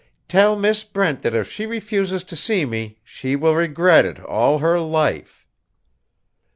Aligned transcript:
"Tell 0.27 0.55
Miss 0.55 0.83
Brent 0.83 1.21
that 1.21 1.35
if 1.35 1.51
she 1.51 1.67
refuses 1.67 2.23
to 2.23 2.35
see 2.35 2.65
me 2.65 2.97
she 3.03 3.35
will 3.35 3.53
regret 3.53 4.03
it 4.03 4.19
all 4.19 4.57
her 4.57 4.79
life." 4.79 5.45